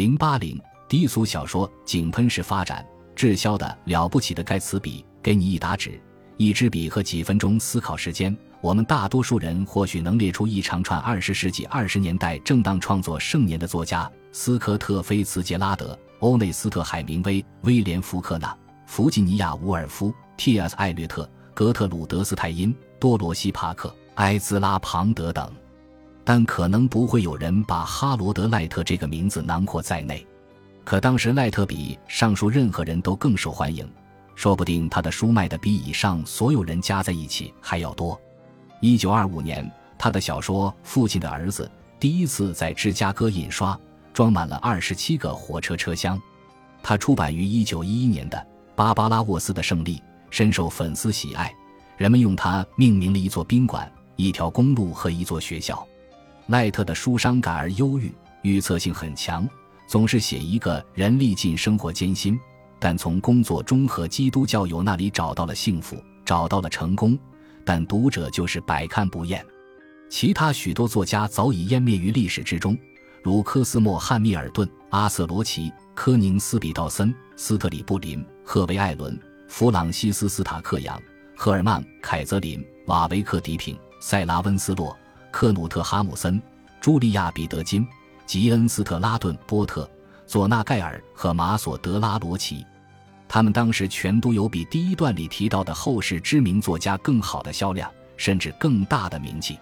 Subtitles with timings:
[0.00, 0.58] 零八零
[0.88, 2.82] 低俗小说井喷式发展，
[3.14, 6.00] 滞销的了不起的盖茨比，给你一沓纸、
[6.38, 18.56] 一支笔和几分钟思考时间，我们大多数人或许能列出一长串二十世纪二十年代正当创作盛年的作家：斯科特·菲茨杰拉德、欧内斯特·海明威、威廉·福克纳、
[18.86, 20.74] 弗吉尼亚·伍尔夫、T.S.
[20.76, 25.52] 艾略特、格特鲁德·斯泰因、多罗西·帕克、埃兹拉·庞德等。
[26.24, 30.26] 但可能不会有人把哈罗德·赖特这个名字囊括在内。
[30.84, 33.88] 可当时赖特比上述任何人都更受欢迎，
[34.34, 38.18] 说不定他的书卖的比以上所有人加在一起还要多。
[38.80, 43.78] 一九二五年，他的小说《父亲的儿子》第一次在芝加哥印刷，
[44.12, 46.20] 装满了二十七个火车车厢。
[46.82, 48.38] 他出版于一九一一年的
[48.74, 49.96] 《芭芭拉沃斯的胜利》
[50.30, 51.54] 深受粉丝喜爱，
[51.98, 55.86] 人们用它命名了一座宾馆、一条公路和一座学校。
[56.50, 59.48] 赖特的书伤感而忧郁，预测性很强，
[59.86, 62.36] 总是写一个人历尽生活艰辛，
[62.80, 67.16] 但从工作中和基督教友那里找到了幸福，找到了成功，
[67.64, 69.46] 但读者就是百看不厌。
[70.10, 72.76] 其他许多作家早已湮灭于历史之中，
[73.22, 81.00] 如科斯莫·汉密尔顿、阿瑟·罗奇、科宁斯比道森、斯特里布林、赫维艾伦、弗朗西斯·斯塔克扬、
[81.36, 84.98] 赫尔曼·凯泽林、瓦维克·迪平、塞拉·温斯洛。
[85.30, 86.40] 克努特·哈姆森、
[86.80, 87.86] 茱莉亚·彼得金、
[88.26, 89.88] 吉恩斯特拉顿·波特、
[90.26, 92.64] 佐纳盖尔和马索德拉罗奇，
[93.28, 99.58] 他们当时全都有比第一段里提到的后世知名作家更好的销量，甚至更大的名气。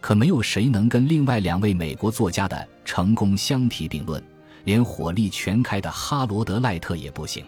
[0.00, 4.22] 可没有谁能跟另外两位美国作家的成功相提并论，
[4.64, 7.44] 连火力全开的哈罗德·赖特也不行。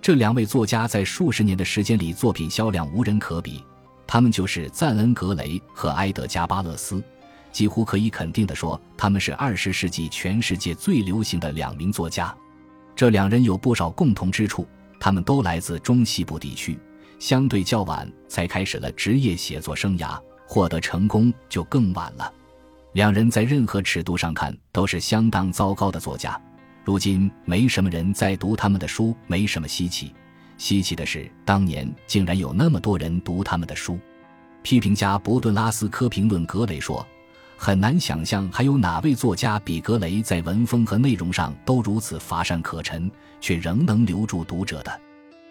[0.00, 3.62] 这两位作家在数十年的时间里，作品销量无人可比。
[4.12, 7.02] 他们就是赞恩·格雷和埃德加·巴勒斯，
[7.50, 12.36] 几乎可以肯定地说，他们是二十世纪全世界最流行的两名作家。
[12.94, 14.68] 这两人有不少共同之处，
[15.00, 16.78] 他们都来自中西部地区，
[17.18, 22.30] 相对较晚才开始了职业写作生涯，获得成功就更晚了。
[22.92, 26.38] 两人在任何尺度上看都是相当糟糕的作家，
[26.84, 30.14] 如今没什么人在读他们的书，没什么稀奇。
[30.58, 33.98] 稀奇的是，当年竟然有那么多人读他们的书。
[34.62, 37.04] 批评家伯顿拉斯科评论格雷说
[37.58, 45.00] ：“很难想象还有哪位作家比格雷在文风和内容上都如此乏善可陈，却仍能留住读者的。”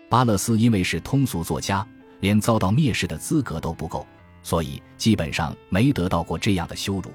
[0.08, 1.86] 巴勒斯因为是通俗作家，
[2.22, 4.08] 连遭到蔑视的资格都不够，
[4.44, 7.12] 所以基本上没得到过这样的羞辱。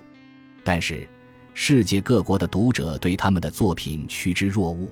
[0.62, 1.08] 但是，
[1.54, 4.88] 世界各国的读者对他们的作品趋之若鹜，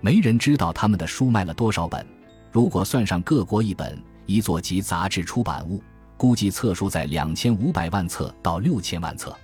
[0.00, 2.06] 没人知道他们的书卖了多少本。
[2.52, 3.96] 如果算上各国一本
[4.26, 5.82] 一作集杂志出版物，
[6.16, 9.36] 估计册数在两千五百万册到六千万册。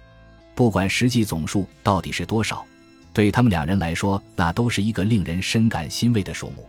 [0.54, 2.64] 不管实际总数到底是多少，
[3.12, 6.68] 对他们两人来说，那都是一个令人深感欣慰的数目。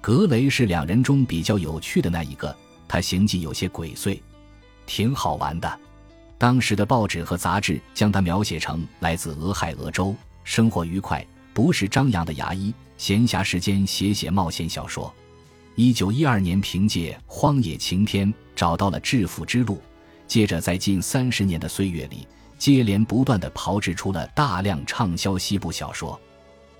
[0.00, 2.54] 格雷是两人中比较有趣的那一个，
[2.86, 4.20] 他行迹有些鬼祟，
[4.86, 5.78] 挺好玩的。
[6.38, 10.14] 当时的报纸和杂志将他描写成来自俄亥俄州，
[10.44, 15.12] 生活愉快，不是张扬的牙医，闲暇时间写写冒险小说。
[15.78, 19.80] 一九一二年，凭借《荒野晴天》找到了致富之路，
[20.26, 22.26] 接着在近三十年的岁月里，
[22.58, 26.20] 接连不断地炮制出了大量畅销西部小说。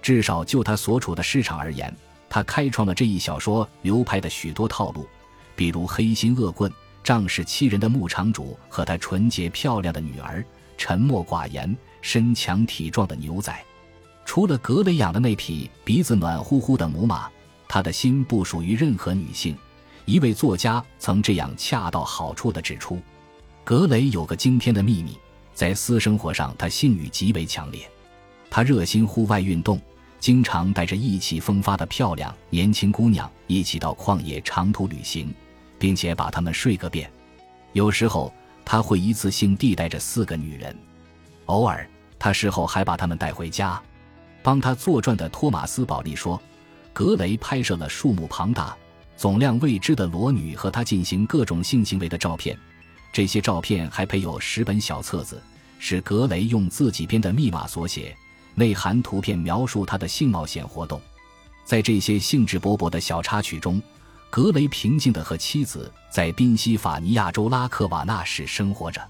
[0.03, 1.97] 至少就他所处的市场而言，
[2.29, 5.07] 他开创了这一小说流派的许多套路，
[5.55, 6.69] 比如黑心恶棍、
[7.05, 10.45] 仗势欺人的牧场主和他纯洁漂亮的女儿，
[10.77, 13.57] 沉默寡言、身强体壮的牛仔，
[14.25, 17.31] 除了格雷养的那匹鼻子暖乎乎的母马。
[17.69, 19.57] 他的心不属于任何女性，
[20.07, 22.99] 一位作家曾这样恰到好处地指出。
[23.63, 25.19] 格雷有个惊天的秘密，
[25.53, 27.87] 在私生活上他性欲极为强烈，
[28.49, 29.79] 他热心户外运动，
[30.19, 35.35] 经常带着意气风发的漂亮年轻姑娘一起到旷野长途旅行，
[35.79, 37.11] 并且把她们睡个遍。
[37.75, 38.33] 有时候
[38.65, 40.75] 他会一次性地带着四个女人，
[41.45, 41.87] 偶尔
[42.19, 43.81] 他事后还把她们带回家。
[44.43, 46.41] 帮他作传的托马斯·保利说。
[46.99, 48.77] 格雷拍摄了数目庞大、
[49.17, 52.59] 总量未知的裸女和他进行各种性行为的照片，
[53.13, 55.41] 这些照片还配有十本小册子，
[55.79, 58.17] 是格雷用自己编的密码所写，
[58.57, 61.01] 内含图片描述他的性冒险活动。
[61.65, 63.81] 在这些兴致勃勃的小插曲中，
[64.29, 69.01] 格雷平静地和妻子在宾夕法尼亚州拉克瓦纳市生活着，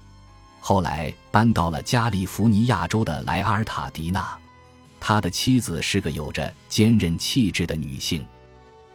[0.59, 4.37] 后来搬到了加利福尼亚州的莱阿尔塔迪纳。
[4.99, 8.25] 他的妻子是个有着坚韧气质的女性，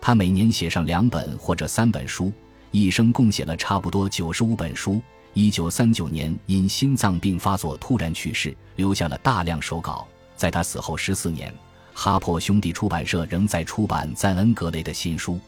[0.01, 2.33] 他每年写上两本或者三本书，
[2.71, 5.01] 一生共写了差不多九十五本书。
[5.33, 10.07] 一九三九年因心脏病发作突然去世，留下了大量手稿。
[10.37, 11.53] 在他死后十四年，
[11.93, 15.41] 哈珀兄弟出版社仍在出版赞恩·格雷的新书。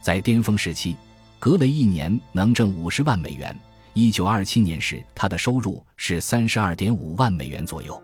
[0.00, 0.94] 在巅峰时期，
[1.40, 3.58] 格雷一年能挣五十万美元。
[3.92, 8.00] 一九二七年时，他的收入是三十二点五万美元左右。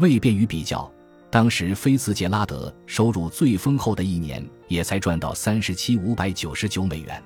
[0.00, 0.90] 为便于比较，
[1.30, 7.22] 当时菲茨杰拉德收入最丰厚的一年也才赚到三十七五百九十九美元。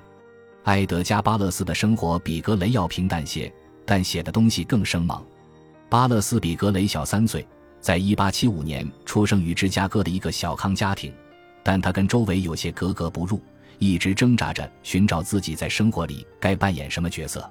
[0.65, 3.53] 埃德加·巴勒斯的生活比格雷要平淡些，
[3.85, 5.23] 但写的东西更生猛。
[5.89, 7.47] 巴勒斯比格雷小三岁，
[7.81, 11.13] 在一八七五年出生于芝加哥的一个小康家庭，
[11.63, 13.41] 但他跟周围有些格格不入。
[13.79, 17.51] 一直挣扎着寻找自己在生活里该扮演什么角色。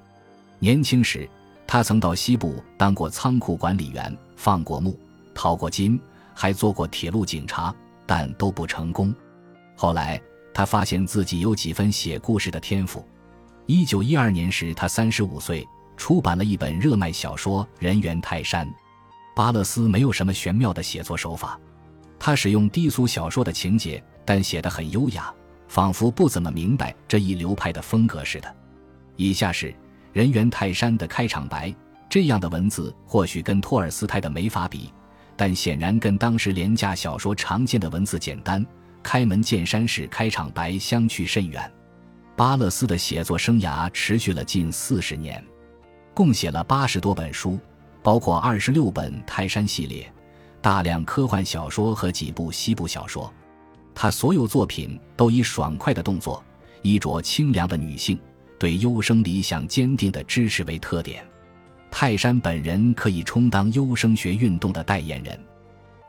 [0.60, 1.28] 年轻时，
[1.68, 4.98] 他曾到西部当过仓库管理员，放过牧，
[5.34, 6.00] 淘过金，
[6.34, 7.74] 还做过铁路警察，
[8.06, 9.14] 但都不成功。
[9.76, 10.22] 后来，
[10.54, 13.06] 他发现自己有几分写故事的天赋。
[13.66, 18.68] 一九一二年时，他三十五岁，出版了一本热卖小说《人猿泰山》。
[19.36, 21.60] 巴勒斯没有什么玄妙的写作手法，
[22.20, 25.34] 他使用低俗小说的情节，但写得很优雅。
[25.68, 28.56] 仿佛不怎么明白这一流派的风格似的。
[29.16, 29.74] 以下是
[30.12, 31.74] 人猿泰山的开场白，
[32.10, 34.92] 这样的文字或许跟托尔斯泰的没法比，
[35.42, 38.64] 但显然跟当时廉价小说常见的文字简单、
[39.02, 41.60] 开门见山式开场白相去甚远。
[42.36, 45.44] 巴勒斯的写作生涯持续了近四十年，
[46.14, 47.58] 共写了八十多本书，
[48.04, 50.08] 包括二十六本泰山系列、
[50.62, 53.34] 大量科幻小说和几部西部小说。
[53.96, 56.44] 他所有作品都以爽快的动作、
[56.84, 58.16] 衣着清凉的女性、
[58.60, 61.26] 对优生理想坚定的支持为特点。
[61.92, 65.40] 泰山本人可以充当优生学运动的代言人。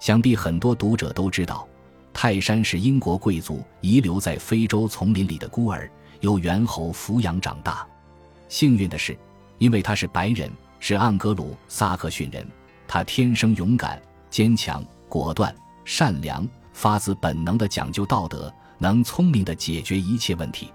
[0.01, 1.69] 想必很多读者都知道，
[2.15, 5.91] 泰山是英国贵族遗留在非洲丛林里的孤儿，
[6.21, 7.87] 由猿猴抚养长大。
[8.49, 9.15] 幸运的是，
[9.59, 10.51] 因为他是白人，
[10.81, 12.47] 是盎格鲁撒克逊人，
[12.89, 14.01] 他天生勇敢、
[14.31, 16.49] 坚强、果断、善良。
[16.73, 20.73] 发自本能的讲究道德，能聪明的解决一切问题。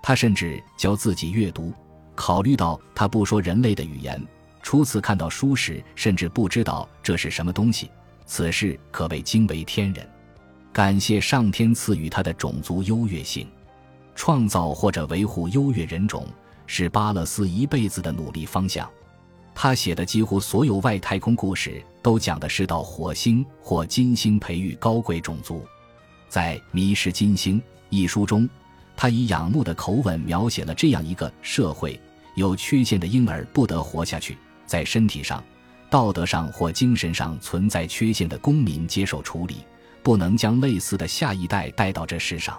[0.00, 1.72] 他甚至教自己阅读。
[2.14, 4.24] 考虑到他不说人类的语言，
[4.62, 7.90] 初次看到书时甚至不知道这是什么东西。
[8.24, 10.08] 此事可谓惊为天人。
[10.72, 13.46] 感谢上天赐予他的种族优越性，
[14.14, 16.26] 创造或者维护优越人种
[16.66, 18.88] 是巴勒斯一辈子的努力方向。
[19.54, 25.62] 他写的几乎所有外太空故事都讲的是到火星或金星培育高贵种族。
[26.26, 27.60] 在《迷失金星》
[27.90, 28.48] 一书中，
[28.96, 32.00] 他以仰慕的口吻描写了这样一个社会：
[32.34, 34.38] 有缺陷的婴儿不得活下去，
[34.72, 35.44] 在身体上、
[35.90, 39.56] 道德上或精神上存在缺陷的公民接受处理，
[40.02, 42.58] 不能将类似的下一代带到这世上。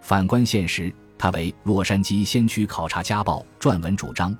[0.00, 4.32] 反观现实，他为洛杉矶先驱考察家报撰文主张。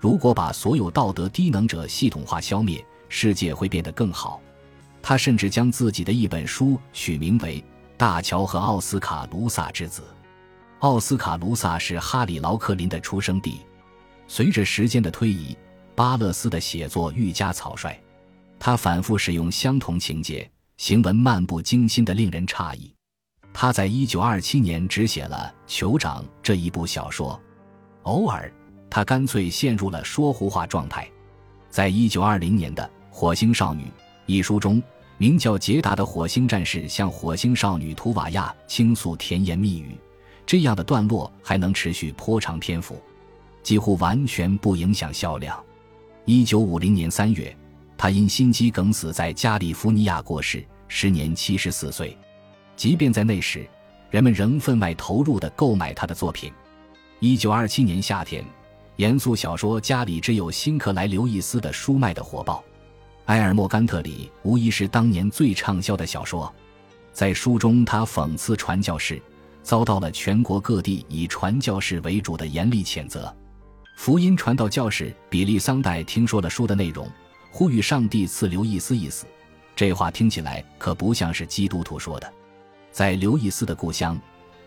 [0.00, 4.40] 如果把所有道德低能者系统化消灭，世界会变得更好。
[5.02, 7.60] 他甚至将自己的一本书取名为
[7.98, 10.00] 《大乔和奥斯卡·卢萨之子》。
[10.78, 13.60] 奥斯卡·卢萨是哈里·劳克林的出生地。
[14.26, 15.54] 随着时间的推移，
[15.94, 17.98] 巴勒斯的写作愈加草率。
[18.58, 22.92] 他反复使用相同情节，行文漫不经心的令人诧异。
[23.52, 27.40] 他在一九二七年只写了《酋长》这一部小说，
[28.02, 28.52] 偶尔。
[28.90, 31.08] 他干脆陷入了说胡话状态。
[31.68, 33.84] 在一九二零年的《火星少女》
[34.26, 34.80] 一书中，
[35.18, 39.98] 名叫杰达的火星战士向火星少女图瓦亚倾诉甜言蜜语，
[40.46, 43.02] 这样的段落还能持续颇长篇幅，
[43.64, 45.60] 几乎完全不影响销量。
[46.26, 47.54] 一九五零年三月，
[47.98, 52.16] 他因心肌梗死在加利福尼亚过世，时年七十四岁。
[52.76, 53.68] 即便在那时，
[54.10, 56.50] 人们仍分外投入地购买他的作品。
[57.20, 58.42] 一九二七年夏天。
[58.96, 62.58] 严肃小说家里只有辛克莱·刘易斯的书卖的火爆，
[63.24, 66.50] 《埃尔莫甘特里》无疑是当年最畅销的小说。
[67.12, 69.20] 在书中，他讽刺传教士，
[69.64, 73.34] 遭到了全国各地以传教士为主的严厉谴责。
[73.94, 77.08] 福音传道教士比利桑代听说了书的内容，
[77.50, 79.26] 呼吁上帝赐刘易斯一死。
[79.74, 82.32] 这话听起来可不像是基督徒说的。
[82.92, 84.20] 在刘易斯的故乡。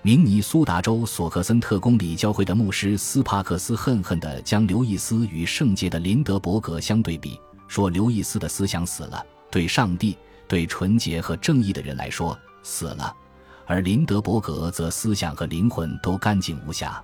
[0.03, 10.15] 明尼苏达州索克森特公理教会的牧师斯帕克斯恨恨地将刘易斯与圣洁的林德伯格相对比，说刘易斯的思想死了，对上帝、
[10.47, 13.13] 对纯洁和正义的人来说死了，
[13.65, 17.03] 而林德伯格则思想和灵魂都干净无瑕。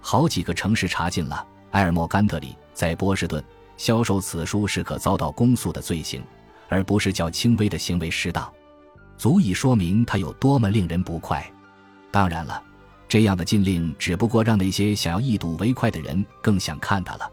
[0.00, 1.44] 好几个城市查禁了
[1.76, 3.44] 埃尔莫甘特里，在波士顿
[3.76, 6.24] 销售此书是可遭到公诉的罪行，
[6.70, 8.50] 而不是较轻微的行为适当，
[9.18, 11.46] 足以说明他有多么令人不快。
[12.10, 12.62] 当然了，
[13.06, 17.30] 这样的禁令只不过让那些想要一睹为快的人更想看它了。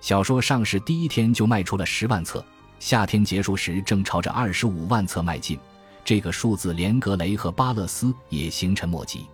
[0.00, 2.44] 小说上市第一天就卖出了十万册，
[2.80, 5.56] 夏天结束时正朝着二十五万册迈进，
[6.04, 9.28] 这个数字连格雷和巴勒斯也形成莫及。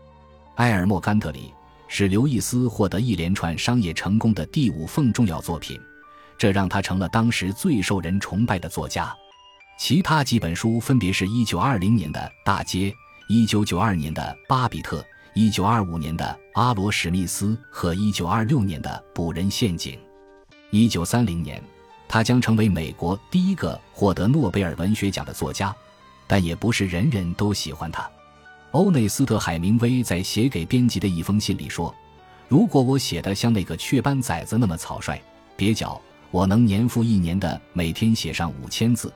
[0.57, 1.55] 埃尔莫甘特里
[1.95, 5.79] 是刘易斯获得一连串商业成功的第五份重要作品，
[6.39, 9.15] 这让他成了当时最受人崇拜的作家。
[9.79, 12.89] 其他几本书分别是一九二零年的《大街》，
[13.29, 15.01] 一九九二年的《巴比特》，
[15.35, 16.25] 一九二五年的
[16.59, 19.93] 《阿罗史密斯》和一九二六年的《捕人陷阱》。
[20.71, 21.63] 一九三零年，
[22.09, 25.77] 他将成为美国第一个获得诺贝尔文学奖的作家，
[26.27, 28.11] 但也不是人人都喜欢他。
[28.73, 31.95] 欧内斯特·海明威在写给编辑的一封信里说
[32.49, 35.21] ：“如果我写的像那个雀斑崽子那么草率、
[35.59, 36.01] 蹩脚，
[36.31, 39.13] 我能年复一年的每天写上五千字。”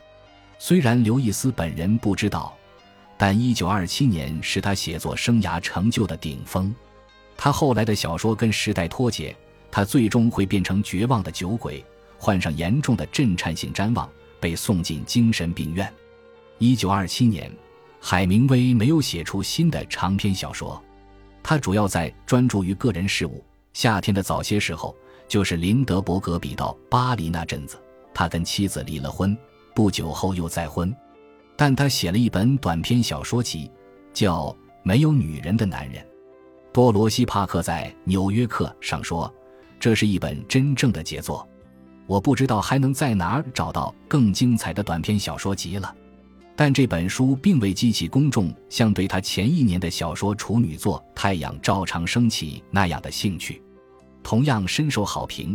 [0.59, 2.55] 虽然刘易斯本人不知道，
[3.17, 6.75] 但1927年是他写作生涯成就的顶峰。
[7.35, 9.35] 他后来的小说跟时代脱节，
[9.71, 11.83] 他最终会变成绝望的酒鬼，
[12.19, 14.07] 患上严重的震颤性谵妄，
[14.39, 15.91] 被送进精神病院。
[16.59, 17.53] 1927年，
[18.00, 20.83] 海明威没有写出新的长篇小说，
[21.43, 23.45] 他主要在专注于个人事务。
[23.73, 24.97] 夏天的早些时候，
[25.29, 27.76] 就是林德伯格比到巴黎那阵子，
[28.15, 29.37] 他跟妻子离了婚。
[29.75, 30.95] 不久后又再婚，
[31.55, 33.71] 但他写了一本短篇小说集，
[34.15, 34.45] 叫
[34.83, 36.03] 《没有女人的男人》。
[36.73, 39.31] 多罗西·帕克在《纽约客》上说，
[39.79, 41.47] 这是一本真正的杰作。
[42.07, 45.95] 我不知道还能在哪儿找到更精彩的短篇小说集了。
[46.59, 53.61] 但这本书并未激起公众像对他前一年的小说处女作《太阳照常升起》那样的兴趣，
[54.23, 55.55] 同样深受好评。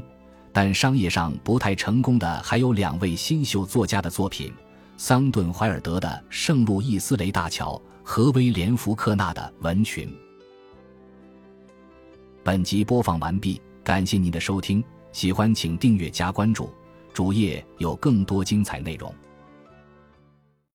[0.53, 4.53] 但商业上不太成功的还有两位新秀作家的作品：
[4.96, 10.08] 桑顿·怀尔德的《圣路易斯雷大桥》和威廉·福克纳的《文群》。
[12.43, 16.70] 本集播放完毕，感谢您的收听，喜欢请订阅加关注，
[17.12, 19.12] 主页有更多精彩内容。